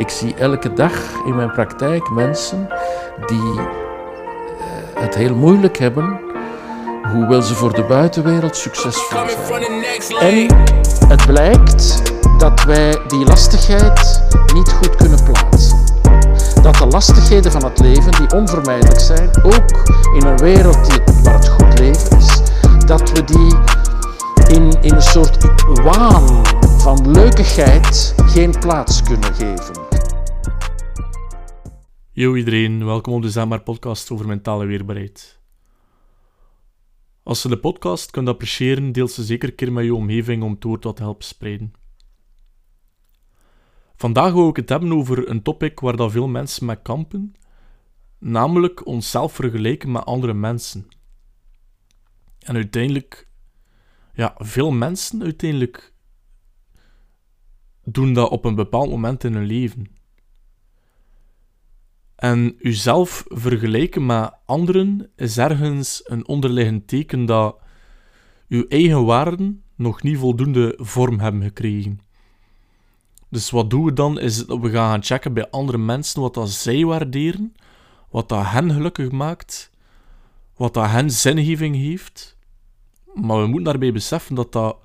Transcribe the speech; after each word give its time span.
Ik 0.00 0.08
zie 0.08 0.34
elke 0.34 0.72
dag 0.72 0.92
in 1.26 1.36
mijn 1.36 1.52
praktijk 1.52 2.10
mensen 2.10 2.68
die 3.26 3.52
eh, 3.58 3.66
het 4.94 5.14
heel 5.14 5.34
moeilijk 5.34 5.78
hebben, 5.78 6.20
hoewel 7.12 7.42
ze 7.42 7.54
voor 7.54 7.74
de 7.74 7.82
buitenwereld 7.82 8.56
succesvol 8.56 9.18
zijn. 10.08 10.48
En 10.48 10.64
het 11.08 11.26
blijkt 11.26 12.12
dat 12.38 12.64
wij 12.64 12.98
die 13.08 13.24
lastigheid 13.24 14.22
niet 14.54 14.72
goed 14.72 14.96
kunnen 14.96 15.18
plaatsen. 15.24 15.78
Dat 16.62 16.74
de 16.74 16.86
lastigheden 16.86 17.52
van 17.52 17.64
het 17.64 17.78
leven, 17.78 18.10
die 18.10 18.38
onvermijdelijk 18.38 19.00
zijn, 19.00 19.30
ook 19.42 19.86
in 20.14 20.26
een 20.26 20.38
wereld 20.38 20.90
die, 20.90 21.14
waar 21.22 21.34
het 21.34 21.48
goed 21.48 21.78
leven 21.78 22.16
is, 22.18 22.42
dat 22.86 23.10
we 23.10 23.24
die 23.24 23.54
in, 24.56 24.82
in 24.82 24.94
een 24.94 25.02
soort 25.02 25.36
waan 25.82 26.42
van 26.78 27.10
leukigheid 27.10 28.14
geen 28.26 28.54
plaats 28.60 29.02
kunnen 29.02 29.34
geven. 29.34 29.89
Yo 32.20 32.34
iedereen, 32.34 32.84
welkom 32.84 33.14
op 33.14 33.22
de 33.22 33.30
Zamaar 33.30 33.62
podcast 33.62 34.10
over 34.10 34.26
mentale 34.26 34.66
weerbaarheid. 34.66 35.40
Als 37.22 37.42
je 37.42 37.48
de 37.48 37.58
podcast 37.58 38.10
kunt 38.10 38.28
appreciëren, 38.28 38.92
deel 38.92 39.08
ze 39.08 39.24
zeker 39.24 39.48
een 39.48 39.54
keer 39.54 39.72
met 39.72 39.84
je 39.84 39.94
omgeving 39.94 40.42
om 40.42 40.52
het 40.52 40.64
woord 40.64 40.84
wat 40.84 40.96
te 40.96 41.02
helpen 41.02 41.24
spreiden. 41.24 41.72
Vandaag 43.96 44.32
wil 44.32 44.48
ik 44.48 44.56
het 44.56 44.68
hebben 44.68 44.92
over 44.92 45.28
een 45.28 45.42
topic 45.42 45.80
waar 45.80 45.96
dat 45.96 46.12
veel 46.12 46.28
mensen 46.28 46.66
mee 46.66 46.82
kampen, 46.82 47.34
namelijk 48.18 48.86
onszelf 48.86 49.32
vergelijken 49.32 49.92
met 49.92 50.04
andere 50.04 50.34
mensen. 50.34 50.88
En 52.38 52.54
uiteindelijk, 52.54 53.28
ja, 54.12 54.34
veel 54.38 54.70
mensen 54.70 55.22
uiteindelijk 55.22 55.92
doen 57.84 58.12
dat 58.12 58.30
op 58.30 58.44
een 58.44 58.54
bepaald 58.54 58.90
moment 58.90 59.24
in 59.24 59.34
hun 59.34 59.46
leven. 59.46 59.99
En 62.20 62.56
uzelf 62.58 63.24
vergelijken 63.28 64.06
met 64.06 64.32
anderen 64.46 65.10
is 65.16 65.38
ergens 65.38 66.00
een 66.04 66.28
onderliggend 66.28 66.88
teken 66.88 67.24
dat 67.26 67.56
uw 68.48 68.64
eigen 68.68 69.04
waarden 69.04 69.62
nog 69.76 70.02
niet 70.02 70.18
voldoende 70.18 70.74
vorm 70.76 71.20
hebben 71.20 71.42
gekregen. 71.42 72.00
Dus 73.28 73.50
wat 73.50 73.70
doen 73.70 73.84
we 73.84 73.92
dan? 73.92 74.18
Is 74.18 74.44
we 74.44 74.70
gaan 74.70 75.02
checken 75.02 75.32
bij 75.32 75.50
andere 75.50 75.78
mensen 75.78 76.20
wat 76.20 76.34
dat 76.34 76.50
zij 76.50 76.84
waarderen, 76.84 77.54
wat 78.10 78.28
dat 78.28 78.46
hen 78.46 78.72
gelukkig 78.72 79.10
maakt, 79.10 79.70
wat 80.56 80.74
dat 80.74 80.90
hen 80.90 81.10
zingeving 81.10 81.76
heeft. 81.76 82.36
Maar 83.14 83.40
we 83.40 83.46
moeten 83.46 83.64
daarbij 83.64 83.92
beseffen 83.92 84.34
dat 84.34 84.52
dat 84.52 84.76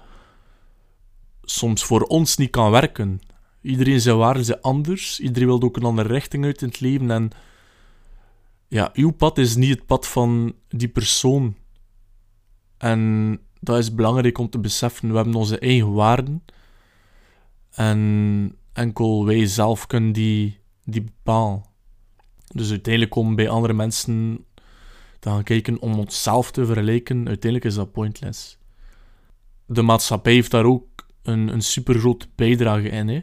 soms 1.42 1.84
voor 1.84 2.02
ons 2.02 2.38
niet 2.38 2.50
kan 2.50 2.72
werken. 2.72 3.20
Iedereen 3.66 4.02
zijn 4.02 4.18
waarden 4.18 4.46
zijn 4.46 4.62
anders, 4.62 5.20
iedereen 5.20 5.48
wil 5.48 5.62
ook 5.62 5.78
een 5.78 5.84
andere 5.84 6.08
richting 6.08 6.46
uit 6.46 6.62
in 6.62 6.68
het 6.68 6.80
leven 6.80 7.12
en 7.12 7.30
ja, 8.68 8.90
uw 8.94 9.12
pad 9.12 9.38
is 9.38 9.56
niet 9.56 9.70
het 9.70 9.86
pad 9.86 10.08
van 10.08 10.56
die 10.70 10.88
persoon. 10.88 11.56
En 12.78 13.40
dat 13.60 13.78
is 13.78 13.96
belangrijk 13.96 14.38
om 14.38 14.50
te 14.50 14.60
beseffen. 14.60 15.10
We 15.10 15.16
hebben 15.16 15.36
onze 15.36 15.60
eigen 15.60 15.94
waarden. 15.94 16.44
En 17.72 18.56
enkel 18.74 19.26
wij 19.26 19.46
zelf 19.46 19.88
kunnen 19.88 20.12
die, 20.12 20.60
die 20.84 21.02
bepalen. 21.02 21.64
Dus 22.48 22.70
uiteindelijk 22.70 23.16
om 23.16 23.36
bij 23.36 23.50
andere 23.50 23.74
mensen 23.74 24.46
te 25.20 25.30
gaan 25.30 25.44
kijken 25.44 25.82
om 25.82 26.00
onszelf 26.00 26.52
te 26.52 26.66
vergelijken, 26.66 27.18
uiteindelijk 27.28 27.66
is 27.66 27.76
dat 27.76 27.92
pointless. 27.92 28.58
De 29.66 29.82
maatschappij 29.82 30.34
heeft 30.34 30.52
daar 30.52 30.66
ook 30.66 31.08
een, 31.22 31.48
een 31.48 31.62
super 31.62 32.00
grote 32.00 32.28
bijdrage 32.36 32.90
in. 32.90 33.08
Hè? 33.08 33.22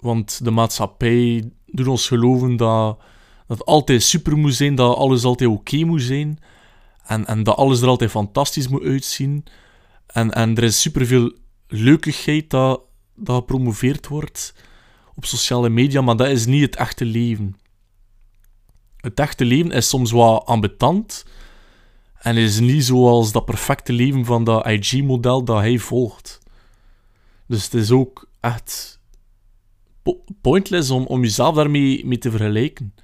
Want 0.00 0.44
de 0.44 0.50
maatschappij 0.50 1.50
doet 1.66 1.86
ons 1.86 2.06
geloven 2.06 2.56
dat, 2.56 2.98
dat 3.46 3.58
het 3.58 3.66
altijd 3.66 4.02
super 4.02 4.36
moet 4.36 4.54
zijn, 4.54 4.74
dat 4.74 4.96
alles 4.96 5.24
altijd 5.24 5.50
oké 5.50 5.84
moet 5.84 6.02
zijn. 6.02 6.38
En, 7.06 7.26
en 7.26 7.42
dat 7.42 7.56
alles 7.56 7.80
er 7.80 7.88
altijd 7.88 8.10
fantastisch 8.10 8.68
moet 8.68 8.82
uitzien. 8.82 9.44
En, 10.06 10.30
en 10.32 10.56
er 10.56 10.62
is 10.62 10.80
superveel 10.80 11.32
leukigheid 11.66 12.50
dat, 12.50 12.80
dat 13.14 13.36
gepromoveerd 13.36 14.08
wordt 14.08 14.54
op 15.14 15.24
sociale 15.24 15.68
media, 15.68 16.00
maar 16.00 16.16
dat 16.16 16.28
is 16.28 16.46
niet 16.46 16.62
het 16.62 16.76
echte 16.76 17.04
leven. 17.04 17.56
Het 18.96 19.20
echte 19.20 19.44
leven 19.44 19.70
is 19.70 19.88
soms 19.88 20.10
wat 20.10 20.46
ambetant 20.46 21.24
en 22.18 22.36
is 22.36 22.60
niet 22.60 22.84
zoals 22.84 23.32
dat 23.32 23.44
perfecte 23.44 23.92
leven 23.92 24.24
van 24.24 24.44
dat 24.44 24.66
IG-model 24.66 25.44
dat 25.44 25.58
hij 25.58 25.78
volgt. 25.78 26.38
Dus 27.46 27.64
het 27.64 27.74
is 27.74 27.90
ook 27.90 28.28
echt 28.40 28.97
pointless 30.40 30.90
om, 30.90 31.06
om 31.06 31.22
jezelf 31.22 31.54
daarmee 31.54 32.06
mee 32.06 32.18
te 32.18 32.30
vergelijken. 32.30 32.94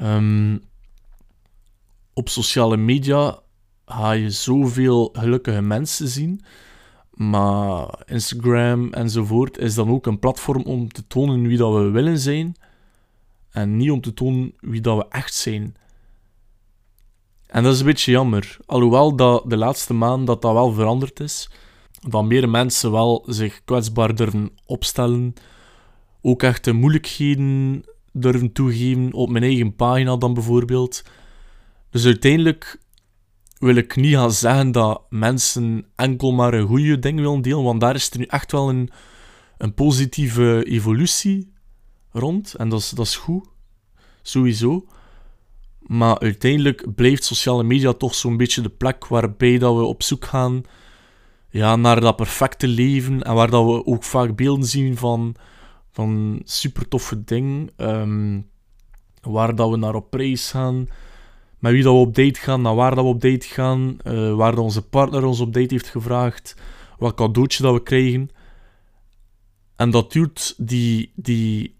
Um, 0.00 0.62
op 2.12 2.28
sociale 2.28 2.76
media 2.76 3.40
ga 3.86 4.10
je 4.10 4.30
zoveel 4.30 5.08
gelukkige 5.12 5.62
mensen 5.62 6.08
zien 6.08 6.44
maar 7.14 8.02
Instagram 8.06 8.92
enzovoort 8.92 9.58
is 9.58 9.74
dan 9.74 9.90
ook 9.90 10.06
een 10.06 10.18
platform 10.18 10.62
om 10.62 10.88
te 10.88 11.06
tonen 11.06 11.46
wie 11.46 11.56
dat 11.56 11.74
we 11.74 11.90
willen 11.90 12.18
zijn. 12.18 12.54
En 13.50 13.76
niet 13.76 13.90
om 13.90 14.00
te 14.00 14.14
tonen 14.14 14.54
wie 14.60 14.80
dat 14.80 14.96
we 14.96 15.06
echt 15.08 15.34
zijn. 15.34 15.76
En 17.46 17.62
dat 17.62 17.72
is 17.72 17.80
een 17.80 17.86
beetje 17.86 18.12
jammer. 18.12 18.56
Alhoewel 18.66 19.16
dat 19.16 19.50
de 19.50 19.56
laatste 19.56 19.94
maand 19.94 20.26
dat, 20.26 20.42
dat 20.42 20.52
wel 20.52 20.72
veranderd 20.72 21.20
is. 21.20 21.50
Dat 22.08 22.24
meer 22.24 22.48
mensen 22.48 22.90
wel 22.90 23.24
zich 23.26 23.64
kwetsbaar 23.64 24.14
durven 24.14 24.50
opstellen. 24.66 25.34
Ook 26.26 26.42
echt 26.42 26.64
de 26.64 26.72
moeilijkheden 26.72 27.82
durven 28.12 28.52
toegeven 28.52 29.12
op 29.12 29.30
mijn 29.30 29.44
eigen 29.44 29.76
pagina 29.76 30.16
dan 30.16 30.34
bijvoorbeeld. 30.34 31.04
Dus 31.90 32.04
uiteindelijk 32.04 32.78
wil 33.58 33.74
ik 33.74 33.96
niet 33.96 34.14
gaan 34.14 34.32
zeggen 34.32 34.72
dat 34.72 35.02
mensen 35.08 35.86
enkel 35.96 36.32
maar 36.32 36.54
een 36.54 36.66
goede 36.66 36.98
ding 36.98 37.20
willen 37.20 37.42
delen, 37.42 37.62
want 37.62 37.80
daar 37.80 37.94
is 37.94 38.10
er 38.10 38.18
nu 38.18 38.24
echt 38.24 38.52
wel 38.52 38.68
een, 38.68 38.90
een 39.58 39.74
positieve 39.74 40.64
evolutie 40.66 41.52
rond. 42.10 42.54
En 42.54 42.68
dat 42.68 42.80
is, 42.80 42.90
dat 42.90 43.06
is 43.06 43.16
goed, 43.16 43.48
sowieso. 44.22 44.86
Maar 45.78 46.18
uiteindelijk 46.18 46.94
blijft 46.94 47.24
sociale 47.24 47.62
media 47.62 47.92
toch 47.92 48.14
zo'n 48.14 48.36
beetje 48.36 48.62
de 48.62 48.68
plek 48.68 49.06
waarbij 49.06 49.58
dat 49.58 49.76
we 49.76 49.82
op 49.82 50.02
zoek 50.02 50.24
gaan 50.24 50.62
ja, 51.50 51.76
naar 51.76 52.00
dat 52.00 52.16
perfecte 52.16 52.68
leven. 52.68 53.22
En 53.22 53.34
waar 53.34 53.50
dat 53.50 53.64
we 53.64 53.86
ook 53.86 54.04
vaak 54.04 54.36
beelden 54.36 54.68
zien 54.68 54.96
van, 54.96 55.36
van 55.94 56.40
super 56.44 56.88
toffe 56.88 57.24
dingen. 57.24 57.68
Ehm, 57.76 58.40
waar 59.22 59.54
dat 59.54 59.70
we 59.70 59.76
naar 59.76 59.94
op 59.94 60.14
reis 60.14 60.50
gaan 60.50 60.88
met 61.64 61.72
wie 61.72 61.82
dat 61.82 61.92
we 61.92 61.98
op 61.98 62.14
date 62.14 62.40
gaan, 62.40 62.62
naar 62.62 62.74
waar 62.74 62.94
dat 62.94 63.04
we 63.04 63.10
op 63.10 63.20
date 63.20 63.46
gaan, 63.46 63.96
uh, 64.06 64.34
waar 64.34 64.58
onze 64.58 64.82
partner 64.82 65.24
ons 65.24 65.40
op 65.40 65.52
date 65.52 65.74
heeft 65.74 65.88
gevraagd, 65.88 66.56
wat 66.98 67.14
cadeautje 67.14 67.62
dat 67.62 67.74
we 67.74 67.82
krijgen. 67.82 68.30
En 69.76 69.90
dat 69.90 70.12
duurt 70.12 70.54
die, 70.56 71.12
die 71.14 71.76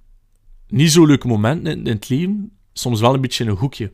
niet 0.69 0.91
zo 0.91 1.07
leuke 1.07 1.27
momenten 1.27 1.73
in, 1.73 1.87
in 1.87 1.93
het 1.93 2.09
leven 2.09 2.53
soms 2.73 3.01
wel 3.01 3.15
een 3.15 3.21
beetje 3.21 3.45
in 3.45 3.51
een 3.51 3.57
hoekje. 3.57 3.93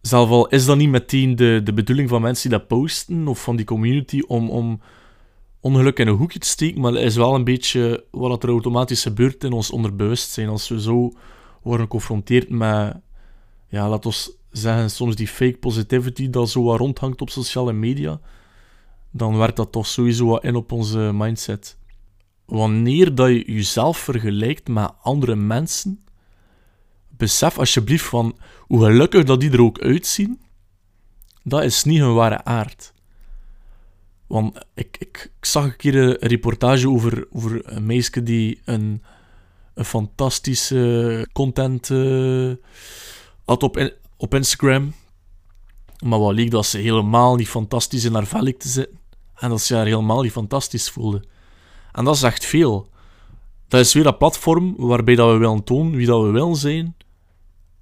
Zelf 0.00 0.30
al 0.30 0.48
is 0.48 0.64
dat 0.64 0.76
niet 0.76 0.88
meteen 0.88 1.36
de, 1.36 1.60
de 1.64 1.72
bedoeling 1.72 2.08
van 2.08 2.22
mensen 2.22 2.50
die 2.50 2.58
dat 2.58 2.68
posten 2.68 3.28
of 3.28 3.42
van 3.42 3.56
die 3.56 3.66
community 3.66 4.22
om, 4.26 4.50
om 4.50 4.80
ongeluk 5.64 5.98
in 5.98 6.08
een 6.08 6.16
hoekje 6.16 6.38
te 6.38 6.48
steken, 6.48 6.80
maar 6.80 6.92
het 6.92 7.02
is 7.02 7.16
wel 7.16 7.34
een 7.34 7.44
beetje 7.44 8.04
wat 8.10 8.42
er 8.42 8.48
automatisch 8.48 9.02
gebeurt 9.02 9.44
in 9.44 9.52
ons 9.52 9.70
onderbewustzijn. 9.70 10.48
Als 10.48 10.68
we 10.68 10.80
zo 10.80 11.12
worden 11.62 11.86
geconfronteerd 11.86 12.48
met, 12.48 12.96
ja, 13.68 13.88
laat 13.88 14.06
ons 14.06 14.30
zeggen 14.50 14.90
soms 14.90 15.16
die 15.16 15.28
fake 15.28 15.56
positivity 15.56 16.30
dat 16.30 16.50
zo 16.50 16.62
wat 16.62 16.78
rondhangt 16.78 17.20
op 17.20 17.30
sociale 17.30 17.72
media, 17.72 18.20
dan 19.10 19.36
werkt 19.36 19.56
dat 19.56 19.72
toch 19.72 19.86
sowieso 19.86 20.26
wat 20.26 20.44
in 20.44 20.56
op 20.56 20.72
onze 20.72 21.10
mindset. 21.14 21.78
Wanneer 22.44 23.14
dat 23.14 23.28
je 23.28 23.52
jezelf 23.52 23.98
vergelijkt 23.98 24.68
met 24.68 24.90
andere 25.02 25.36
mensen, 25.36 26.04
besef 27.08 27.58
alsjeblieft 27.58 28.04
van 28.04 28.36
hoe 28.60 28.84
gelukkig 28.84 29.24
dat 29.24 29.40
die 29.40 29.50
er 29.50 29.62
ook 29.62 29.80
uitzien, 29.80 30.40
dat 31.42 31.62
is 31.62 31.84
niet 31.84 32.00
hun 32.00 32.14
ware 32.14 32.44
aard. 32.44 32.93
Want 34.26 34.58
ik, 34.74 34.96
ik, 34.98 35.30
ik 35.38 35.44
zag 35.44 35.64
een 35.64 35.76
keer 35.76 35.96
een 35.96 36.16
reportage 36.28 36.88
over, 36.88 37.26
over 37.32 37.60
een 37.64 37.86
meisje 37.86 38.22
die 38.22 38.60
een, 38.64 39.02
een 39.74 39.84
fantastische 39.84 41.28
content 41.32 41.88
uh, 41.88 42.52
had 43.44 43.62
op, 43.62 43.92
op 44.16 44.34
Instagram. 44.34 44.94
Maar 46.04 46.18
wat 46.18 46.34
leek 46.34 46.50
dat 46.50 46.66
ze 46.66 46.78
helemaal 46.78 47.36
niet 47.36 47.48
fantastisch 47.48 48.04
in 48.04 48.14
haar 48.14 48.26
vel 48.26 48.44
te 48.44 48.68
zitten. 48.68 48.98
En 49.34 49.48
dat 49.48 49.60
ze 49.60 49.74
haar 49.74 49.86
helemaal 49.86 50.22
niet 50.22 50.32
fantastisch 50.32 50.90
voelde. 50.90 51.24
En 51.92 52.04
dat 52.04 52.14
is 52.14 52.22
echt 52.22 52.44
veel. 52.44 52.88
Dat 53.68 53.80
is 53.80 53.92
weer 53.92 54.02
dat 54.02 54.18
platform 54.18 54.74
waarbij 54.76 55.14
dat 55.14 55.32
we 55.32 55.36
willen 55.36 55.64
tonen 55.64 55.96
wie 55.96 56.06
dat 56.06 56.22
we 56.22 56.30
willen 56.30 56.56
zijn, 56.56 56.96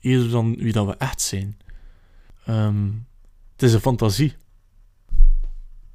eerder 0.00 0.30
dan 0.30 0.56
wie 0.56 0.72
dat 0.72 0.86
we 0.86 0.96
echt 0.96 1.20
zijn. 1.20 1.58
Ehm, 2.44 2.86
het 3.52 3.62
is 3.62 3.72
een 3.72 3.80
fantasie. 3.80 4.34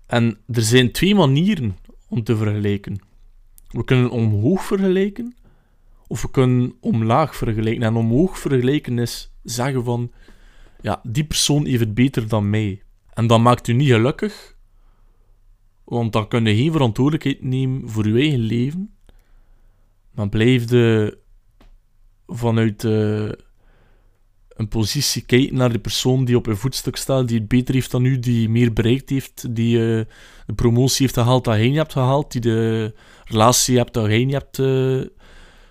En 0.07 0.37
er 0.47 0.61
zijn 0.61 0.91
twee 0.91 1.15
manieren 1.15 1.77
om 2.09 2.23
te 2.23 2.37
vergelijken. 2.37 2.99
We 3.67 3.83
kunnen 3.83 4.09
omhoog 4.09 4.63
vergelijken 4.63 5.35
of 6.07 6.21
we 6.21 6.31
kunnen 6.31 6.73
omlaag 6.79 7.35
vergelijken. 7.35 7.83
En 7.83 7.95
omhoog 7.95 8.39
vergelijken 8.39 8.99
is 8.99 9.33
zeggen 9.43 9.83
van, 9.83 10.11
ja, 10.81 11.01
die 11.03 11.23
persoon 11.23 11.65
heeft 11.65 11.79
het 11.79 11.93
beter 11.93 12.27
dan 12.27 12.49
mij. 12.49 12.81
En 13.13 13.27
dat 13.27 13.39
maakt 13.39 13.67
u 13.67 13.73
niet 13.73 13.89
gelukkig, 13.89 14.57
want 15.83 16.13
dan 16.13 16.27
kun 16.27 16.45
je 16.45 16.55
geen 16.55 16.71
verantwoordelijkheid 16.71 17.43
nemen 17.43 17.89
voor 17.89 18.07
je 18.07 18.19
eigen 18.19 18.39
leven. 18.39 18.95
Maar 20.11 20.29
blijf 20.29 20.69
je 20.69 21.17
vanuit 22.27 22.83
uh, 22.83 23.29
een 24.57 24.67
positie 24.67 25.21
kijken 25.21 25.55
naar 25.55 25.71
de 25.71 25.79
persoon 25.79 26.25
die 26.25 26.37
op 26.37 26.47
een 26.47 26.57
voetstuk 26.57 26.95
staat, 26.95 27.27
die 27.27 27.39
het 27.39 27.47
beter 27.47 27.73
heeft 27.73 27.91
dan 27.91 28.05
u, 28.05 28.19
die 28.19 28.49
meer 28.49 28.73
bereikt 28.73 29.09
heeft, 29.09 29.55
die 29.55 29.77
uh, 29.77 30.05
de 30.45 30.53
promotie 30.55 31.05
heeft 31.05 31.17
gehaald 31.17 31.43
dat 31.43 31.55
jij 31.55 31.67
niet 31.67 31.77
hebt 31.77 31.91
gehaald, 31.91 32.31
die 32.31 32.41
de 32.41 32.93
relatie 33.25 33.77
hebt 33.77 33.93
dat 33.93 34.05
jij 34.05 34.25
niet 34.25 34.33
hebt 34.33 34.57
uh, 34.57 35.05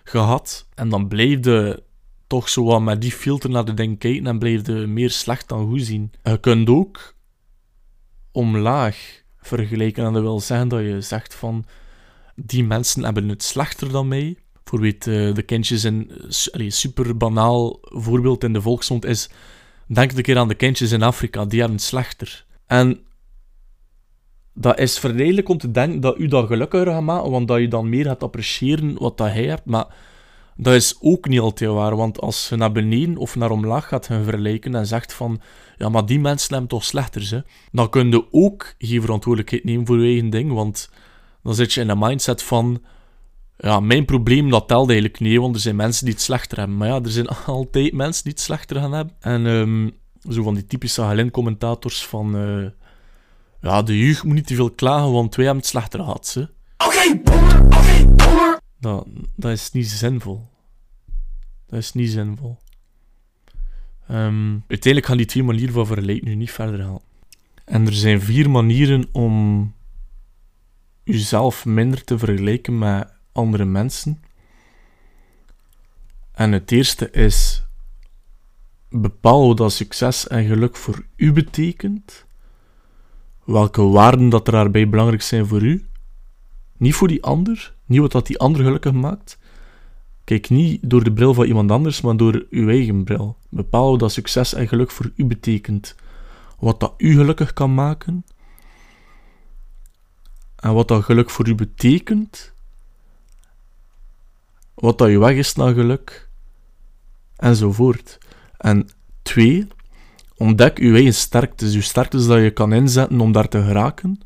gehad. 0.04 0.68
En 0.74 0.88
dan 0.88 1.08
blijf 1.08 1.44
je 1.44 1.82
toch 2.26 2.48
zo 2.48 2.64
wat 2.64 2.82
met 2.82 3.00
die 3.00 3.12
filter 3.12 3.50
naar 3.50 3.64
de 3.64 3.74
ding 3.74 3.98
kijken 3.98 4.26
en 4.26 4.38
blijf 4.38 4.66
je 4.66 4.72
meer 4.72 5.10
slecht 5.10 5.48
dan 5.48 5.68
goed 5.68 5.82
zien. 5.82 6.12
Je 6.22 6.40
kunt 6.40 6.68
ook 6.68 7.14
omlaag 8.32 9.22
vergelijken 9.36 10.04
en 10.04 10.12
dat 10.12 10.22
wil 10.22 10.40
zeggen 10.40 10.68
dat 10.68 10.80
je 10.80 11.00
zegt 11.00 11.34
van 11.34 11.64
die 12.34 12.64
mensen 12.64 13.04
hebben 13.04 13.28
het 13.28 13.42
slechter 13.42 13.92
dan 13.92 14.08
mij. 14.08 14.36
Bijvoorbeeld 14.70 15.06
uh, 15.06 15.34
de 15.34 15.42
kindjes 15.42 15.84
in... 15.84 16.10
Allez, 16.52 16.76
super 16.78 17.16
banaal 17.16 17.78
voorbeeld 17.80 18.44
in 18.44 18.52
de 18.52 18.60
volksmond 18.60 19.04
is... 19.04 19.30
Denk 19.86 20.12
een 20.12 20.22
keer 20.22 20.38
aan 20.38 20.48
de 20.48 20.54
kindjes 20.54 20.92
in 20.92 21.02
Afrika, 21.02 21.44
die 21.44 21.58
hebben 21.58 21.76
het 21.76 21.86
slechter. 21.86 22.44
En 22.66 23.00
dat 24.54 24.78
is 24.78 24.98
verleidelijk 24.98 25.48
om 25.48 25.58
te 25.58 25.70
denken 25.70 26.00
dat 26.00 26.18
u 26.18 26.26
dat 26.26 26.46
gelukkiger 26.46 26.86
gaat 26.86 27.02
maken, 27.02 27.30
want 27.30 27.48
dat 27.48 27.60
je 27.60 27.68
dan 27.68 27.88
meer 27.88 28.04
gaat 28.04 28.22
appreciëren 28.22 28.98
wat 28.98 29.18
dat 29.18 29.28
hij 29.28 29.44
hebt. 29.44 29.64
Maar 29.64 29.86
dat 30.56 30.74
is 30.74 30.96
ook 31.00 31.28
niet 31.28 31.40
altijd 31.40 31.70
waar, 31.70 31.96
want 31.96 32.20
als 32.20 32.48
je 32.48 32.56
naar 32.56 32.72
beneden 32.72 33.16
of 33.16 33.36
naar 33.36 33.50
omlaag 33.50 33.88
gaat 33.88 34.06
gaan 34.06 34.24
vergelijken 34.24 34.74
en 34.74 34.86
zegt 34.86 35.12
van, 35.12 35.40
ja, 35.76 35.88
maar 35.88 36.06
die 36.06 36.20
mensen 36.20 36.50
hebben 36.50 36.68
toch 36.68 36.84
slechter, 36.84 37.28
hè, 37.30 37.40
dan 37.72 37.90
kun 37.90 38.10
je 38.10 38.24
ook 38.30 38.74
geen 38.78 39.00
verantwoordelijkheid 39.00 39.64
nemen 39.64 39.86
voor 39.86 39.98
je 39.98 40.06
eigen 40.06 40.30
ding, 40.30 40.52
want 40.52 40.90
dan 41.42 41.54
zit 41.54 41.72
je 41.72 41.80
in 41.80 41.88
een 41.88 41.98
mindset 41.98 42.42
van, 42.42 42.82
ja, 43.56 43.80
mijn 43.80 44.04
probleem 44.04 44.50
dat 44.50 44.68
telt 44.68 44.88
eigenlijk 44.88 45.20
niet, 45.20 45.38
want 45.38 45.54
er 45.54 45.60
zijn 45.60 45.76
mensen 45.76 46.04
die 46.04 46.14
het 46.14 46.22
slechter 46.22 46.58
hebben. 46.58 46.76
Maar 46.76 46.88
ja, 46.88 47.00
er 47.00 47.10
zijn 47.10 47.26
altijd 47.46 47.92
mensen 47.92 48.22
die 48.24 48.32
het 48.32 48.40
slechter 48.40 48.76
gaan 48.76 48.92
hebben. 48.92 49.14
En 49.20 49.46
um, 49.46 49.96
zo 50.28 50.42
van 50.42 50.54
die 50.54 50.66
typische 50.66 51.02
Helen-commentators 51.02 52.06
van, 52.06 52.36
uh, 52.36 52.66
ja, 53.60 53.82
de 53.82 53.98
jeugd 53.98 54.24
moet 54.24 54.34
niet 54.34 54.46
te 54.46 54.54
veel 54.54 54.70
klagen, 54.70 55.12
want 55.12 55.34
wij 55.34 55.44
hebben 55.44 55.62
het 55.62 55.72
slechter 55.72 56.00
gehad, 56.00 56.48
Oké, 56.78 57.20
oké, 57.64 58.14
dat, 58.80 59.06
dat 59.36 59.52
is 59.52 59.70
niet 59.70 59.88
zinvol. 59.88 60.48
Dat 61.66 61.78
is 61.78 61.92
niet 61.92 62.10
zinvol. 62.10 62.58
Um, 64.10 64.64
uiteindelijk 64.68 65.06
gaan 65.06 65.16
die 65.16 65.26
twee 65.26 65.42
manieren 65.42 65.74
van 65.74 65.86
vergelijken 65.86 66.28
nu 66.28 66.34
niet 66.34 66.50
verder 66.50 66.84
gaan. 66.84 67.00
En 67.64 67.86
er 67.86 67.94
zijn 67.94 68.20
vier 68.20 68.50
manieren 68.50 69.08
om 69.12 69.74
jezelf 71.04 71.64
minder 71.64 72.04
te 72.04 72.18
vergelijken 72.18 72.78
met 72.78 73.15
andere 73.36 73.64
mensen. 73.64 74.22
En 76.32 76.52
het 76.52 76.72
eerste 76.72 77.10
is 77.10 77.64
bepaal 78.88 79.46
wat 79.46 79.56
dat 79.56 79.72
succes 79.72 80.26
en 80.26 80.46
geluk 80.46 80.76
voor 80.76 81.06
u 81.16 81.32
betekent. 81.32 82.26
Welke 83.44 83.82
waarden 83.82 84.28
dat 84.28 84.46
er 84.46 84.52
daarbij 84.52 84.88
belangrijk 84.88 85.22
zijn 85.22 85.46
voor 85.46 85.62
u. 85.62 85.86
Niet 86.76 86.94
voor 86.94 87.08
die 87.08 87.22
ander, 87.22 87.74
niet 87.84 88.00
wat 88.00 88.12
dat 88.12 88.26
die 88.26 88.38
ander 88.38 88.64
gelukkig 88.64 88.92
maakt. 88.92 89.38
Kijk 90.24 90.50
niet 90.50 90.90
door 90.90 91.04
de 91.04 91.12
bril 91.12 91.34
van 91.34 91.46
iemand 91.46 91.70
anders, 91.70 92.00
maar 92.00 92.16
door 92.16 92.46
uw 92.50 92.68
eigen 92.68 93.04
bril. 93.04 93.36
Bepaal 93.48 93.90
wat 93.90 94.00
dat 94.00 94.12
succes 94.12 94.54
en 94.54 94.68
geluk 94.68 94.90
voor 94.90 95.12
u 95.16 95.24
betekent. 95.24 95.94
Wat 96.58 96.80
dat 96.80 96.94
u 96.98 97.14
gelukkig 97.14 97.52
kan 97.52 97.74
maken. 97.74 98.24
En 100.56 100.74
wat 100.74 100.88
dat 100.88 101.04
geluk 101.04 101.30
voor 101.30 101.48
u 101.48 101.54
betekent. 101.54 102.54
Wat 104.76 104.98
dat 104.98 105.10
je 105.10 105.18
weg 105.18 105.36
is 105.36 105.54
naar 105.54 105.74
geluk. 105.74 106.28
Enzovoort. 107.36 108.18
En 108.56 108.88
twee, 109.22 109.66
ontdek 110.36 110.78
uw 110.78 110.94
eigen 110.94 111.14
sterktes. 111.14 111.74
Uw 111.74 111.80
sterktes 111.80 112.26
dat 112.26 112.42
je 112.42 112.50
kan 112.50 112.72
inzetten 112.72 113.20
om 113.20 113.32
daar 113.32 113.48
te 113.48 113.62
geraken. 113.62 114.20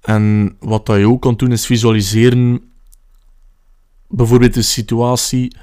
En 0.00 0.56
wat 0.58 0.86
dat 0.86 0.98
je 0.98 1.08
ook 1.08 1.20
kan 1.20 1.36
doen 1.36 1.52
is 1.52 1.66
visualiseren 1.66 2.72
bijvoorbeeld 4.08 4.56
een 4.56 4.64
situatie 4.64 5.56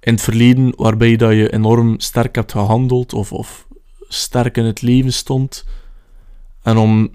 in 0.00 0.12
het 0.12 0.22
verleden 0.22 0.72
waarbij 0.76 1.16
dat 1.16 1.32
je 1.32 1.52
enorm 1.52 2.00
sterk 2.00 2.34
hebt 2.34 2.52
gehandeld 2.52 3.12
of, 3.12 3.32
of 3.32 3.68
sterk 4.08 4.56
in 4.56 4.64
het 4.64 4.82
leven 4.82 5.12
stond. 5.12 5.64
En 6.62 6.76
om 6.76 7.14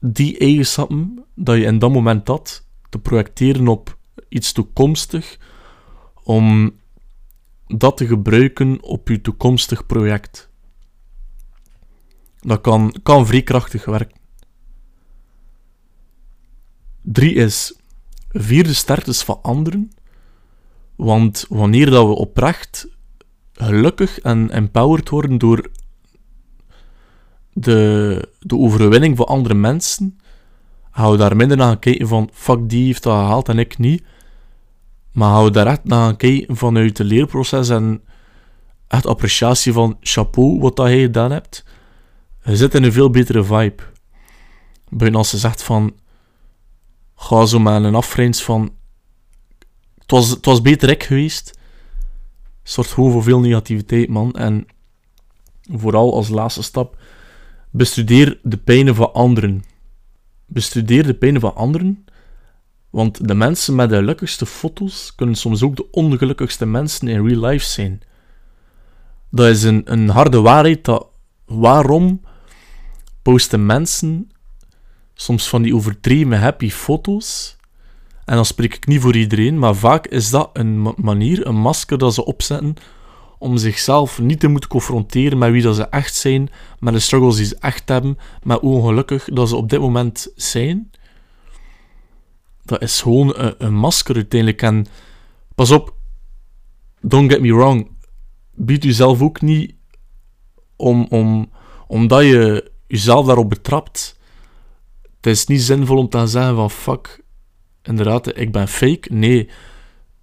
die 0.00 0.38
eigenschappen 0.38 1.24
dat 1.34 1.56
je 1.56 1.64
in 1.64 1.78
dat 1.78 1.92
moment 1.92 2.28
had, 2.28 2.66
te 2.88 2.98
projecteren 2.98 3.68
op 3.68 3.98
iets 4.28 4.52
toekomstig, 4.52 5.38
om 6.22 6.78
dat 7.66 7.96
te 7.96 8.06
gebruiken 8.06 8.82
op 8.82 9.08
je 9.08 9.20
toekomstig 9.20 9.86
project. 9.86 10.48
Dat 12.40 12.60
kan, 12.60 12.94
kan 13.02 13.26
vrij 13.26 13.44
werken. 13.84 14.18
Drie 17.02 17.34
is 17.34 17.78
vier 18.28 18.64
de 18.64 18.74
sterktes 18.74 19.22
van 19.22 19.42
anderen. 19.42 19.92
Want 20.96 21.46
wanneer 21.48 21.90
dat 21.90 22.06
we 22.06 22.12
oprecht 22.12 22.88
gelukkig 23.52 24.18
en 24.18 24.50
empowered 24.50 25.08
worden 25.08 25.38
door 25.38 25.70
de, 27.52 28.28
de 28.38 28.56
overwinning 28.56 29.16
van 29.16 29.26
andere 29.26 29.54
mensen, 29.54 30.19
we 30.92 31.16
daar 31.16 31.36
minder 31.36 31.56
naar 31.56 31.78
kijken 31.78 32.08
van 32.08 32.30
fuck 32.32 32.68
die 32.68 32.86
heeft 32.86 33.02
dat 33.02 33.12
gehaald 33.12 33.48
en 33.48 33.58
ik 33.58 33.78
niet. 33.78 34.04
Maar 35.12 35.44
we 35.44 35.50
daar 35.50 35.66
echt 35.66 35.84
naar 35.84 36.16
kijken 36.16 36.56
vanuit 36.56 36.98
het 36.98 37.06
leerproces 37.06 37.68
en 37.68 38.02
echt 38.88 39.06
appreciatie 39.06 39.72
van 39.72 39.96
chapeau 40.00 40.60
wat 40.60 40.76
dat 40.76 40.88
jij 40.88 41.00
gedaan 41.00 41.30
hebt. 41.30 41.64
Je 42.44 42.56
zit 42.56 42.74
in 42.74 42.82
een 42.82 42.92
veel 42.92 43.10
betere 43.10 43.44
vibe. 43.44 43.82
Buiten 44.88 45.18
als 45.18 45.30
ze 45.30 45.38
zegt 45.38 45.62
van 45.62 45.94
ga 47.20 47.46
zo 47.46 47.58
met 47.58 47.84
een 47.84 47.94
afgrens 47.94 48.42
van. 48.42 48.72
Het 49.98 50.10
was, 50.10 50.30
het 50.30 50.44
was 50.44 50.62
beter 50.62 50.88
ik 50.88 51.02
geweest. 51.02 51.58
Zorgt 52.62 52.90
gewoon 52.90 53.12
voor 53.12 53.22
veel 53.22 53.40
negativiteit, 53.40 54.08
man. 54.08 54.32
En 54.32 54.66
vooral 55.62 56.14
als 56.14 56.28
laatste 56.28 56.62
stap, 56.62 56.96
bestudeer 57.70 58.38
de 58.42 58.56
pijnen 58.56 58.94
van 58.94 59.12
anderen. 59.12 59.64
Bestudeer 60.52 61.06
de 61.06 61.14
pijnen 61.14 61.40
van 61.40 61.54
anderen, 61.54 62.04
want 62.90 63.28
de 63.28 63.34
mensen 63.34 63.74
met 63.74 63.88
de 63.88 63.96
gelukkigste 63.96 64.46
foto's 64.46 65.14
kunnen 65.14 65.34
soms 65.34 65.62
ook 65.62 65.76
de 65.76 65.90
ongelukkigste 65.90 66.66
mensen 66.66 67.08
in 67.08 67.26
real 67.26 67.44
life 67.44 67.64
zijn. 67.64 68.00
Dat 69.30 69.46
is 69.46 69.62
een, 69.62 69.82
een 69.84 70.08
harde 70.08 70.40
waarheid 70.40 70.84
dat 70.84 71.06
waarom 71.44 72.20
posten 73.22 73.66
mensen 73.66 74.30
soms 75.14 75.48
van 75.48 75.62
die 75.62 75.74
overdreven 75.74 76.40
happy 76.40 76.70
foto's. 76.70 77.56
En 78.24 78.34
dan 78.34 78.44
spreek 78.44 78.74
ik 78.74 78.86
niet 78.86 79.00
voor 79.00 79.16
iedereen, 79.16 79.58
maar 79.58 79.74
vaak 79.74 80.06
is 80.06 80.30
dat 80.30 80.50
een 80.52 80.94
manier, 80.96 81.46
een 81.46 81.60
masker 81.60 81.98
dat 81.98 82.14
ze 82.14 82.24
opzetten 82.24 82.74
om 83.40 83.56
zichzelf 83.56 84.18
niet 84.18 84.40
te 84.40 84.48
moeten 84.48 84.68
confronteren 84.68 85.38
met 85.38 85.50
wie 85.50 85.62
dat 85.62 85.76
ze 85.76 85.88
echt 85.88 86.14
zijn, 86.14 86.50
met 86.78 86.92
de 86.92 86.98
struggles 86.98 87.36
die 87.36 87.44
ze 87.44 87.56
echt 87.60 87.88
hebben, 87.88 88.18
met 88.42 88.60
hoe 88.60 88.74
ongelukkig 88.74 89.24
dat 89.24 89.48
ze 89.48 89.56
op 89.56 89.68
dit 89.68 89.80
moment 89.80 90.32
zijn. 90.36 90.90
Dat 92.64 92.82
is 92.82 93.02
gewoon 93.02 93.32
een, 93.36 93.54
een 93.58 93.74
masker 93.74 94.14
uiteindelijk. 94.14 94.62
En 94.62 94.86
pas 95.54 95.70
op, 95.70 95.94
don't 97.00 97.32
get 97.32 97.40
me 97.40 97.54
wrong, 97.54 97.90
bied 98.54 98.84
jezelf 98.84 99.22
ook 99.22 99.40
niet 99.40 99.74
om, 100.76 101.06
om, 101.10 101.50
omdat 101.86 102.22
je 102.22 102.70
jezelf 102.86 103.26
daarop 103.26 103.48
betrapt 103.48 104.18
het 105.20 105.32
is 105.32 105.46
niet 105.46 105.62
zinvol 105.62 105.96
om 105.96 106.08
te 106.08 106.26
zeggen 106.26 106.54
van 106.54 106.70
fuck, 106.70 107.22
inderdaad, 107.82 108.38
ik 108.38 108.52
ben 108.52 108.68
fake. 108.68 109.12
Nee, 109.12 109.50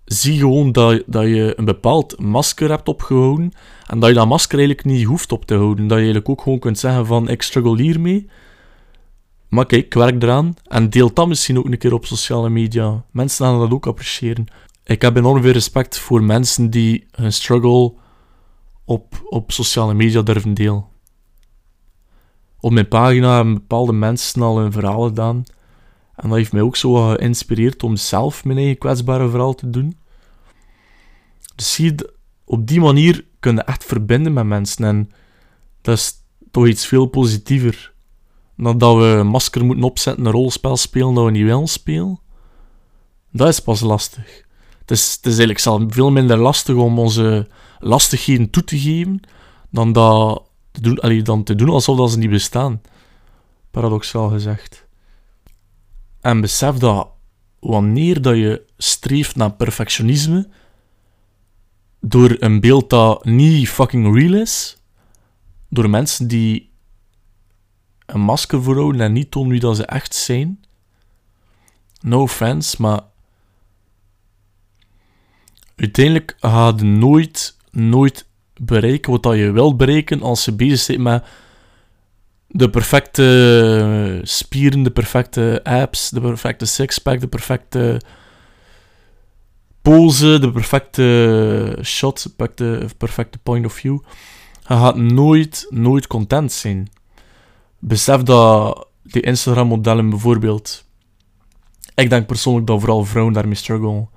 zie 0.08 0.40
gewoon 0.40 0.72
dat, 0.72 1.04
dat 1.06 1.24
je 1.24 1.54
een 1.56 1.66
bepaald 1.66 2.20
masker 2.20 2.70
hebt 2.70 2.88
opgehouden 2.88 3.52
en 3.88 4.00
dat 4.00 4.10
je 4.10 4.16
dat 4.16 4.28
masker 4.28 4.58
eigenlijk 4.58 4.88
niet 4.88 5.06
hoeft 5.06 5.32
op 5.32 5.46
te 5.46 5.56
houden. 5.56 5.88
Dat 5.88 5.98
je 5.98 6.04
eigenlijk 6.04 6.30
ook 6.30 6.42
gewoon 6.42 6.60
kunt 6.60 6.80
zeggen 6.80 7.06
van 7.06 7.30
ik 7.30 7.42
struggle 7.42 7.82
hiermee. 7.82 8.30
Maar 9.50 9.66
kijk, 9.66 9.86
ik 9.86 9.94
werk 9.94 10.24
eraan 10.24 10.56
en 10.64 10.90
deel 10.90 11.14
dat 11.14 11.28
misschien 11.28 11.58
ook 11.58 11.66
een 11.66 11.78
keer 11.78 11.94
op 11.94 12.06
sociale 12.06 12.50
media. 12.50 13.04
Mensen 13.12 13.46
gaan 13.46 13.60
dat 13.60 13.72
ook 13.72 13.88
appreciëren. 13.88 14.46
Ik 14.84 15.02
heb 15.02 15.18
enorm 15.18 15.42
veel 15.42 15.52
respect 15.52 15.98
voor 15.98 16.24
mensen 16.24 16.70
die 16.70 17.06
hun 17.12 17.34
struggle 17.34 17.94
op, 18.86 19.22
op 19.30 19.52
sociale 19.52 19.94
media 19.94 20.22
durven 20.22 20.54
delen 20.54 20.86
op 22.60 22.72
mijn 22.72 22.88
pagina 22.88 23.36
hebben 23.36 23.54
bepaalde 23.54 23.94
mensen 23.94 24.42
al 24.42 24.58
hun 24.58 24.72
verhaal 24.72 25.02
gedaan. 25.02 25.44
En 26.18 26.30
dat 26.30 26.38
heeft 26.38 26.52
mij 26.52 26.62
ook 26.62 26.76
zo 26.76 26.94
geïnspireerd 26.94 27.84
om 27.84 27.96
zelf 27.96 28.46
mijn 28.46 28.58
eigen 28.58 28.78
kwetsbare 28.78 29.30
verhaal 29.30 29.56
te 29.56 29.70
doen. 29.70 29.98
Dus 31.56 31.74
zie 31.74 31.86
je, 31.86 32.14
op 32.46 32.68
die 32.68 32.80
manier 32.80 33.26
kun 33.40 33.56
je 33.56 33.62
echt 33.62 33.86
verbinden 33.86 34.34
met 34.34 34.46
mensen. 34.46 34.86
En 34.86 35.12
dat 35.82 35.98
is 35.98 36.14
toch 36.52 36.68
iets 36.68 36.86
veel 36.86 37.06
positiever. 37.06 37.94
Dan 38.58 38.78
dat 38.78 38.96
we 38.96 39.04
een 39.04 39.28
masker 39.28 39.66
moeten 39.66 39.86
opzetten, 39.86 40.26
een 40.26 40.32
rolspel 40.32 40.78
spelen 40.78 41.14
dat 41.14 41.26
we 41.26 41.32
niet 41.32 41.46
willen 41.46 41.68
spelen. 41.68 42.20
Dat 43.32 43.48
is 43.48 43.60
pas 43.60 43.80
lastig. 43.80 44.46
Het 44.80 44.92
is, 44.92 45.12
het 45.12 45.26
is 45.26 45.32
eigenlijk 45.32 45.60
zelf 45.60 45.84
veel 45.88 46.12
minder 46.12 46.38
lastig 46.38 46.76
om 46.76 47.00
onze 47.00 47.48
lastigheden 47.80 48.50
toe 48.50 48.64
te 48.64 48.80
geven 48.80 49.20
dan, 49.70 49.92
dat 49.92 50.44
te 50.72 50.82
doen, 50.82 51.24
dan 51.24 51.44
te 51.44 51.56
doen 51.56 51.70
alsof 51.70 51.98
dat 51.98 52.12
ze 52.12 52.18
niet 52.18 52.30
bestaan. 52.30 52.82
Paradoxaal 53.72 54.30
gezegd. 54.30 54.87
En 56.28 56.42
besef 56.42 56.76
dat 56.76 57.10
wanneer 57.60 58.22
dat 58.22 58.36
je 58.36 58.66
streeft 58.78 59.36
naar 59.36 59.54
perfectionisme, 59.54 60.50
door 62.00 62.36
een 62.40 62.60
beeld 62.60 62.90
dat 62.90 63.26
niet 63.26 63.70
fucking 63.70 64.16
real 64.16 64.34
is, 64.34 64.78
door 65.70 65.90
mensen 65.90 66.28
die 66.28 66.70
een 68.06 68.20
masker 68.20 68.64
voorhouden 68.64 69.02
en 69.02 69.14
niet 69.14 69.32
tonen 69.32 69.50
wie 69.50 69.60
dat 69.60 69.76
ze 69.76 69.86
echt 69.86 70.16
zijn. 70.16 70.66
No 72.02 72.22
offense, 72.22 72.82
maar 72.82 73.02
uiteindelijk 75.76 76.36
ga 76.40 76.74
je 76.76 76.84
nooit, 76.84 77.58
nooit 77.72 78.28
bereiken 78.62 79.12
wat 79.12 79.24
dat 79.24 79.36
je 79.36 79.52
wilt 79.52 79.78
bereiken 79.78 80.22
als 80.22 80.46
je 80.46 80.52
bezig 80.52 80.88
bent 80.88 81.00
met 81.00 81.26
de 82.48 82.70
perfecte 82.70 84.20
spieren, 84.24 84.84
de 84.84 84.92
perfecte 84.92 85.60
apps, 85.64 86.10
de 86.10 86.22
perfecte 86.22 86.66
sixpack, 86.66 87.20
de 87.20 87.28
perfecte 87.28 88.02
pose, 89.82 90.40
de 90.40 90.52
perfecte 90.52 91.80
shot, 91.84 92.34
de 92.56 92.88
perfecte, 92.98 93.38
point 93.44 93.66
of 93.66 93.74
view. 93.74 94.00
Je 94.68 94.74
gaat 94.74 94.96
nooit, 94.96 95.68
nooit 95.70 96.08
content 96.08 96.52
zijn. 96.52 96.90
Besef 97.80 98.22
dat 98.24 98.88
die 99.04 99.22
Instagram-modellen 99.22 100.10
bijvoorbeeld. 100.10 100.86
Ik 101.96 102.10
denk 102.10 102.28
persoonlijk 102.28 102.68
dat 102.68 102.80
vooral 102.80 103.06
vrouwen 103.06 103.34
daarmee 103.34 103.56
struggelen. 103.56 104.10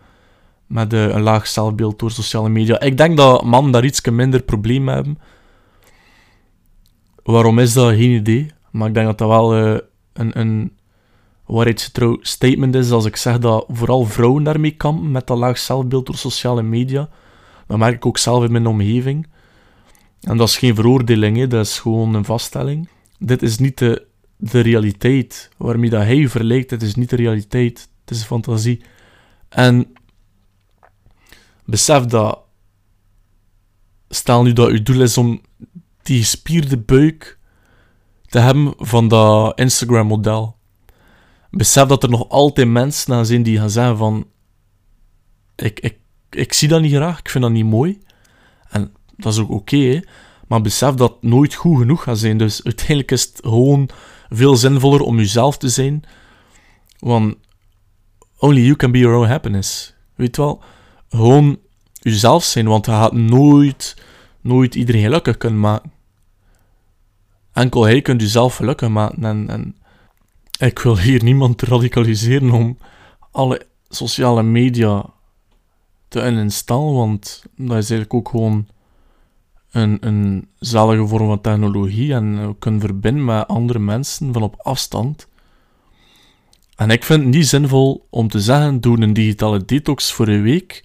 Met 0.67 0.93
een 0.93 1.23
laag 1.23 1.47
zelfbeeld 1.47 1.99
door 1.99 2.11
sociale 2.11 2.49
media. 2.49 2.81
Ik 2.81 2.97
denk 2.97 3.17
dat 3.17 3.45
mannen 3.45 3.73
daar 3.73 3.85
iets 3.85 4.01
minder 4.01 4.43
probleem 4.43 4.89
hebben. 4.89 5.19
Waarom 7.31 7.59
is 7.59 7.73
dat? 7.73 7.89
Geen 7.95 8.11
idee. 8.11 8.51
Maar 8.71 8.89
ik 8.89 8.95
denk 8.95 9.07
dat 9.07 9.19
dat 9.19 9.29
wel 9.29 9.59
uh, 9.59 9.79
een, 10.13 10.39
een 10.41 10.73
waarheidsgetrouw 11.47 12.19
statement 12.21 12.75
is 12.75 12.91
als 12.91 13.05
ik 13.05 13.17
zeg 13.17 13.39
dat 13.39 13.65
vooral 13.69 14.05
vrouwen 14.05 14.43
daarmee 14.43 14.71
kampen 14.71 15.11
met 15.11 15.27
dat 15.27 15.39
laag 15.39 15.59
zelfbeeld 15.59 16.07
door 16.07 16.17
sociale 16.17 16.63
media. 16.63 17.09
Dat 17.67 17.79
merk 17.79 17.95
ik 17.95 18.07
ook 18.07 18.19
zelf 18.19 18.45
in 18.45 18.53
mijn 18.53 18.67
omgeving. 18.67 19.27
En 20.21 20.37
dat 20.37 20.49
is 20.49 20.59
geen 20.59 20.75
veroordeling, 20.75 21.49
dat 21.49 21.67
is 21.67 21.79
gewoon 21.79 22.15
een 22.15 22.25
vaststelling. 22.25 22.89
Dit 23.19 23.43
is 23.43 23.59
niet 23.59 23.79
de, 23.79 24.07
de 24.37 24.61
realiteit 24.61 25.51
waarmee 25.57 25.91
dat 25.91 26.03
hij 26.03 26.29
verlijkt. 26.29 26.71
Het 26.71 26.83
is 26.83 26.95
niet 26.95 27.11
de 27.11 27.17
realiteit, 27.17 27.89
het 28.05 28.11
is 28.17 28.23
fantasie. 28.23 28.83
En 29.49 29.93
besef 31.65 32.05
dat, 32.05 32.39
stel 34.09 34.43
nu 34.43 34.53
dat 34.53 34.69
uw 34.69 34.83
doel 34.83 35.01
is 35.01 35.19
om 35.19 35.41
die 36.03 36.19
gespierde 36.19 36.79
buik 36.79 37.39
te 38.27 38.39
hebben 38.39 38.75
van 38.77 39.09
dat 39.09 39.59
Instagram-model. 39.59 40.57
Besef 41.51 41.87
dat 41.87 42.03
er 42.03 42.11
nog 42.11 42.29
altijd 42.29 42.69
mensen 42.69 43.15
aan 43.15 43.27
zijn 43.27 43.43
die 43.43 43.59
gaan 43.59 43.71
zeggen 43.71 43.97
van... 43.97 44.27
Ik, 45.57 45.81
ik, 45.81 45.99
ik 46.31 46.53
zie 46.53 46.69
dat 46.69 46.81
niet 46.81 46.95
graag, 46.95 47.19
ik 47.19 47.31
vind 47.31 47.45
dat 47.45 47.53
niet 47.53 47.65
mooi. 47.65 48.01
En 48.69 48.93
dat 49.17 49.33
is 49.33 49.39
ook 49.39 49.51
oké, 49.51 50.03
maar 50.49 50.61
besef 50.61 50.95
dat 50.95 51.11
het 51.11 51.23
nooit 51.23 51.55
goed 51.55 51.79
genoeg 51.79 52.03
gaat 52.03 52.19
zijn. 52.19 52.39
Dus 52.39 52.65
uiteindelijk 52.65 53.11
is 53.11 53.23
het 53.23 53.39
gewoon 53.43 53.89
veel 54.29 54.57
zinvoller 54.57 55.01
om 55.01 55.17
jezelf 55.17 55.59
te 55.59 55.69
zijn. 55.69 56.03
Want 56.99 57.35
only 58.39 58.61
you 58.61 58.77
can 58.77 58.91
be 58.91 58.99
your 58.99 59.17
own 59.17 59.29
happiness. 59.29 59.95
Weet 60.15 60.37
wel? 60.37 60.63
Gewoon 61.09 61.59
jezelf 61.93 62.45
zijn, 62.45 62.67
want 62.69 62.87
je 62.87 62.93
gaat 62.93 63.13
nooit, 63.13 63.97
nooit 64.41 64.75
iedereen 64.75 65.03
gelukkig 65.03 65.37
kunnen 65.37 65.61
maken. 65.61 65.93
Enkel 67.53 67.85
hij 67.85 68.03
kunt 68.03 68.21
jezelf 68.21 68.57
gelukkig 68.57 68.89
maken. 68.89 69.25
En, 69.25 69.49
en 69.49 69.77
ik 70.59 70.79
wil 70.79 70.99
hier 70.99 71.25
niemand 71.25 71.63
radicaliseren 71.63 72.51
om 72.51 72.79
alle 73.31 73.67
sociale 73.89 74.43
media 74.43 75.05
te 76.09 76.27
uninstallen, 76.27 76.95
want 76.95 77.45
dat 77.57 77.77
is 77.77 77.91
eigenlijk 77.91 78.15
ook 78.15 78.29
gewoon 78.29 78.67
een, 79.71 79.97
een 80.01 80.49
zalige 80.59 81.07
vorm 81.07 81.27
van 81.27 81.41
technologie 81.41 82.15
en 82.15 82.49
we 82.49 82.57
kunnen 82.59 82.81
verbinden 82.81 83.25
met 83.25 83.47
andere 83.47 83.79
mensen 83.79 84.33
van 84.33 84.43
op 84.43 84.55
afstand. 84.59 85.29
En 86.77 86.91
ik 86.91 87.05
vind 87.05 87.23
het 87.23 87.35
niet 87.35 87.47
zinvol 87.47 88.07
om 88.11 88.29
te 88.29 88.41
zeggen, 88.41 88.81
doe 88.81 89.01
een 89.01 89.13
digitale 89.13 89.65
detox 89.65 90.13
voor 90.13 90.29
een 90.29 90.43
week. 90.43 90.85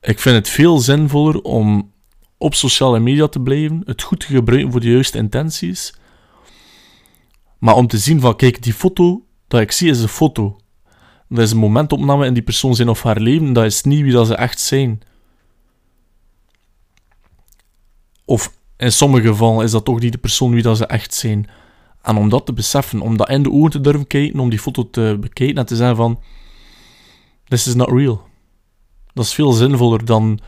Ik 0.00 0.18
vind 0.18 0.36
het 0.36 0.48
veel 0.48 0.78
zinvoller 0.78 1.42
om 1.42 1.92
op 2.36 2.54
sociale 2.54 2.98
media 2.98 3.28
te 3.28 3.40
blijven, 3.40 3.82
het 3.84 4.02
goed 4.02 4.20
te 4.20 4.26
gebruiken 4.26 4.70
voor 4.72 4.80
de 4.80 4.90
juiste 4.90 5.18
intenties. 5.18 5.94
Maar 7.58 7.74
om 7.74 7.86
te 7.86 7.98
zien 7.98 8.20
van, 8.20 8.36
kijk, 8.36 8.62
die 8.62 8.72
foto 8.72 9.22
dat 9.48 9.60
ik 9.60 9.72
zie 9.72 9.90
is 9.90 10.00
een 10.00 10.08
foto. 10.08 10.56
Dat 11.28 11.38
is 11.38 11.50
een 11.50 11.58
momentopname 11.58 12.26
in 12.26 12.34
die 12.34 12.42
persoon 12.42 12.74
zijn 12.74 12.88
of 12.88 13.02
haar 13.02 13.20
leven. 13.20 13.52
Dat 13.52 13.64
is 13.64 13.82
niet 13.82 14.02
wie 14.02 14.12
dat 14.12 14.26
ze 14.26 14.34
echt 14.34 14.60
zijn. 14.60 15.00
Of 18.24 18.52
in 18.76 18.92
sommige 18.92 19.26
gevallen 19.26 19.64
is 19.64 19.70
dat 19.70 19.84
toch 19.84 20.00
niet 20.00 20.12
de 20.12 20.18
persoon 20.18 20.50
wie 20.50 20.62
dat 20.62 20.76
ze 20.76 20.86
echt 20.86 21.14
zijn. 21.14 21.50
En 22.02 22.16
om 22.16 22.28
dat 22.28 22.46
te 22.46 22.52
beseffen, 22.52 23.00
om 23.00 23.16
dat 23.16 23.28
in 23.28 23.42
de 23.42 23.50
ogen 23.50 23.70
te 23.70 23.80
durven 23.80 24.06
kijken, 24.06 24.40
om 24.40 24.50
die 24.50 24.58
foto 24.58 24.90
te 24.90 25.16
bekijken 25.20 25.56
en 25.56 25.66
te 25.66 25.76
zeggen 25.76 25.96
van... 25.96 26.20
This 27.44 27.66
is 27.66 27.74
not 27.74 27.90
real. 27.90 28.27
Dat 29.18 29.26
is 29.26 29.34
veel 29.34 29.52
zinvoller 29.52 30.04
dan 30.04 30.38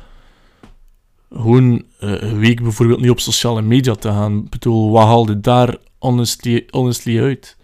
gewoon 1.30 1.72
uh, 1.72 2.20
een 2.20 2.38
week 2.38 2.62
bijvoorbeeld 2.62 3.00
niet 3.00 3.10
op 3.10 3.20
sociale 3.20 3.62
media 3.62 3.94
te 3.94 4.08
gaan. 4.08 4.38
Ik 4.44 4.50
bedoel, 4.50 4.90
wat 4.90 5.04
haalde 5.04 5.40
daar 5.40 5.76
honestly, 5.98 6.66
honestly 6.70 7.20
uit? 7.20 7.56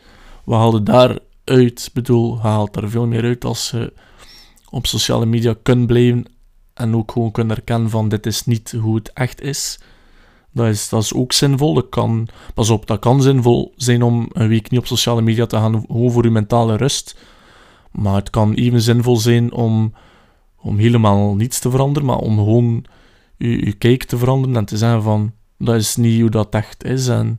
Wat 0.44 0.58
haalde 0.58 0.82
daar 0.82 1.18
uit? 1.44 1.84
Ik 1.86 1.92
bedoel, 1.92 2.40
haalt 2.40 2.75
daar 2.75 2.88
veel 2.88 3.06
meer 3.06 3.22
uit 3.22 3.44
als 3.44 3.70
je 3.70 3.92
op 4.70 4.86
sociale 4.86 5.26
media 5.26 5.54
kunt 5.62 5.86
blijven 5.86 6.25
en 6.75 6.96
ook 6.96 7.12
gewoon 7.12 7.30
kunnen 7.30 7.56
herkennen 7.56 7.90
van 7.90 8.08
dit 8.08 8.26
is 8.26 8.44
niet 8.44 8.72
hoe 8.80 8.94
het 8.94 9.12
echt 9.12 9.40
is. 9.40 9.80
Dat 10.52 10.66
is, 10.66 10.88
dat 10.88 11.02
is 11.02 11.14
ook 11.14 11.32
zinvol. 11.32 11.75
Dat 11.75 11.88
kan, 11.88 12.28
pas 12.54 12.70
op, 12.70 12.86
dat 12.86 12.98
kan 12.98 13.22
zinvol 13.22 13.72
zijn 13.76 14.02
om 14.02 14.28
een 14.32 14.48
week 14.48 14.70
niet 14.70 14.80
op 14.80 14.86
sociale 14.86 15.22
media 15.22 15.46
te 15.46 15.56
gaan, 15.56 15.84
gewoon 15.86 16.10
voor 16.10 16.25
je 16.25 16.30
mentale 16.30 16.76
rust. 16.76 17.16
Maar 17.90 18.14
het 18.14 18.30
kan 18.30 18.52
even 18.52 18.80
zinvol 18.80 19.16
zijn 19.16 19.52
om, 19.52 19.92
om 20.66 20.78
helemaal 20.78 21.35
niets 21.35 21.58
te 21.58 21.70
veranderen, 21.70 22.08
maar 22.08 22.18
om 22.18 22.37
gewoon 22.37 22.85
je, 23.37 23.73
kijk 23.73 24.04
te 24.04 24.18
veranderen 24.18 24.56
en 24.56 24.64
te 24.64 24.76
zeggen 24.76 25.02
van, 25.02 25.32
dat 25.58 25.75
is 25.75 25.96
niet 25.96 26.20
hoe 26.20 26.30
dat 26.30 26.54
echt 26.54 26.85
is. 26.85 27.08
En 27.08 27.38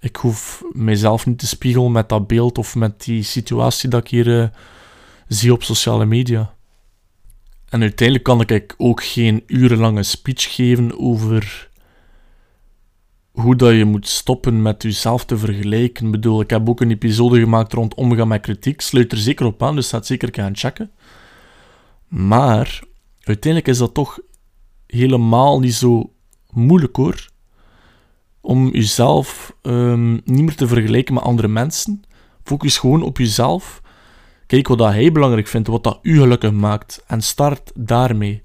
ik 0.00 0.16
hoef 0.16 0.64
mijzelf 0.72 1.26
niet 1.26 1.38
te 1.38 1.46
spiegelen 1.46 1.92
met 1.92 2.08
dat 2.08 2.26
beeld 2.26 2.58
of 2.58 2.74
met 2.74 3.04
die 3.04 3.22
situatie 3.22 3.88
dat 3.88 4.00
ik 4.00 4.08
hier 4.08 4.26
uh, 4.26 4.46
zie 5.28 5.52
op 5.52 5.62
sociale 5.62 6.04
media. 6.04 6.54
En 7.68 7.80
uiteindelijk 7.80 8.24
kan 8.24 8.40
ik 8.40 8.74
ook 8.76 9.02
geen 9.02 9.42
urenlange 9.46 10.02
speech 10.02 10.54
geven 10.54 10.98
over 10.98 11.70
hoe 13.30 13.56
dat 13.56 13.72
je 13.72 13.84
moet 13.84 14.08
stoppen 14.08 14.62
met 14.62 14.82
jezelf 14.82 15.24
te 15.24 15.38
vergelijken. 15.38 16.06
Ik 16.06 16.12
bedoel, 16.12 16.40
ik 16.40 16.50
heb 16.50 16.68
ook 16.68 16.80
een 16.80 16.90
episode 16.90 17.40
gemaakt 17.40 17.72
rond 17.72 17.94
omgaan 17.94 18.28
met 18.28 18.40
kritiek. 18.40 18.80
Sluit 18.80 19.12
er 19.12 19.18
zeker 19.18 19.46
op 19.46 19.62
aan, 19.62 19.74
dus 19.74 19.86
staat 19.86 20.06
zeker 20.06 20.28
gaan 20.32 20.56
checken. 20.56 20.90
Maar 22.12 22.82
uiteindelijk 23.20 23.72
is 23.72 23.78
dat 23.78 23.94
toch 23.94 24.18
helemaal 24.86 25.60
niet 25.60 25.74
zo 25.74 26.12
moeilijk 26.50 26.96
hoor. 26.96 27.28
Om 28.40 28.68
jezelf 28.68 29.56
um, 29.62 30.12
niet 30.24 30.44
meer 30.44 30.54
te 30.54 30.66
vergelijken 30.66 31.14
met 31.14 31.22
andere 31.22 31.48
mensen. 31.48 32.02
Focus 32.42 32.78
gewoon 32.78 33.02
op 33.02 33.18
jezelf. 33.18 33.82
Kijk 34.46 34.68
wat 34.68 34.78
dat 34.78 34.92
hij 34.92 35.12
belangrijk 35.12 35.46
vindt, 35.46 35.68
wat 35.68 35.84
dat 35.84 35.98
u 36.02 36.18
gelukkig 36.18 36.52
maakt. 36.52 37.04
En 37.06 37.22
start 37.22 37.72
daarmee. 37.74 38.42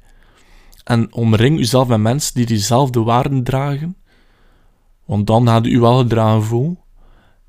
En 0.83 1.13
omring 1.13 1.57
jezelf 1.57 1.87
met 1.87 1.99
mensen 1.99 2.33
die 2.33 2.45
diezelfde 2.45 2.99
waarden 3.03 3.43
dragen. 3.43 3.97
Want 5.05 5.27
dan 5.27 5.47
had 5.47 5.65
u 5.65 5.79
wel 5.79 5.97
gedragen 5.97 6.43
voelen. 6.43 6.79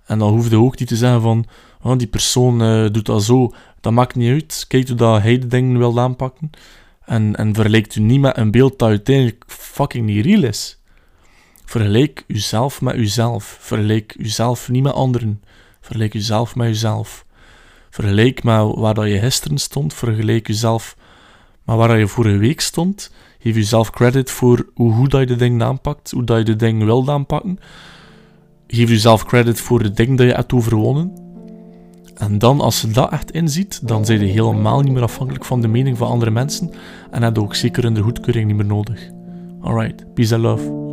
En 0.04 0.18
dan 0.18 0.30
hoefde 0.32 0.58
ook 0.58 0.78
niet 0.78 0.88
te 0.88 0.96
zeggen 0.96 1.20
van, 1.20 1.44
oh, 1.82 1.96
die 1.96 2.06
persoon 2.06 2.62
uh, 2.62 2.90
doet 2.90 3.06
dat 3.06 3.22
zo. 3.22 3.52
Dat 3.80 3.92
maakt 3.92 4.14
niet 4.14 4.30
uit. 4.30 4.64
Kijk 4.68 4.88
hoe 4.88 4.96
dat 4.96 5.22
hij 5.22 5.38
de 5.38 5.46
dingen 5.46 5.78
wil 5.78 6.00
aanpakken. 6.00 6.50
En, 7.04 7.36
en 7.36 7.54
vergelijkt 7.54 7.94
u 7.94 8.00
niet 8.00 8.20
met 8.20 8.36
een 8.36 8.50
beeld 8.50 8.78
dat 8.78 8.88
uiteindelijk 8.88 9.44
fucking 9.46 10.06
niet 10.06 10.24
real 10.24 10.42
is. 10.42 10.78
Vergelijk 11.64 12.24
uzelf 12.26 12.80
met 12.80 12.94
uzelf. 12.94 13.56
Vergelijk 13.60 14.14
uzelf 14.18 14.68
niet 14.68 14.82
met 14.82 14.92
anderen. 14.92 15.42
Vergelijk 15.80 16.12
jezelf 16.12 16.54
met 16.54 16.66
jezelf. 16.66 17.26
Vergelijk 17.90 18.42
met 18.42 18.74
waar 18.74 18.94
dat 18.94 19.06
je 19.06 19.18
gisteren 19.18 19.58
stond. 19.58 19.94
Vergelijk 19.94 20.46
jezelf 20.46 20.96
met 21.64 21.76
waar 21.76 21.98
je 21.98 22.06
vorige 22.06 22.36
week 22.36 22.60
stond. 22.60 23.12
Geef 23.38 23.54
jezelf 23.54 23.90
credit 23.90 24.30
voor 24.30 24.70
hoe 24.74 24.92
goed 24.92 25.10
dat 25.10 25.20
je 25.20 25.26
de 25.26 25.36
dingen 25.36 25.66
aanpakt. 25.66 26.10
Hoe 26.10 26.24
dat 26.24 26.38
je 26.38 26.44
de 26.44 26.56
dingen 26.56 26.86
wilt 26.86 27.08
aanpakken. 27.08 27.58
Geef 28.66 28.88
jezelf 28.88 29.24
credit 29.24 29.60
voor 29.60 29.82
de 29.82 29.90
dingen 29.90 30.16
dat 30.16 30.26
je 30.26 30.32
hebt 30.32 30.52
overwonnen. 30.52 31.27
En 32.18 32.38
dan, 32.38 32.60
als 32.60 32.80
je 32.80 32.88
dat 32.88 33.10
echt 33.10 33.30
inziet, 33.30 33.88
dan 33.88 34.04
zijn 34.04 34.20
je 34.20 34.26
helemaal 34.26 34.80
niet 34.80 34.92
meer 34.92 35.02
afhankelijk 35.02 35.44
van 35.44 35.60
de 35.60 35.68
mening 35.68 35.98
van 35.98 36.08
andere 36.08 36.30
mensen. 36.30 36.70
En 37.10 37.22
heb 37.22 37.36
je 37.36 37.42
ook 37.42 37.54
zeker 37.54 37.82
hun 37.82 37.98
goedkeuring 37.98 38.46
niet 38.46 38.56
meer 38.56 38.66
nodig. 38.66 39.10
Alright, 39.60 40.14
peace 40.14 40.34
and 40.34 40.42
love. 40.42 40.87